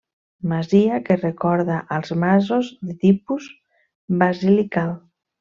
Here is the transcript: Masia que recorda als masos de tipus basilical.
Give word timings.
Masia 0.51 0.95
que 1.09 1.17
recorda 1.19 1.77
als 1.97 2.09
masos 2.23 2.71
de 2.89 2.95
tipus 3.05 3.51
basilical. 4.25 4.91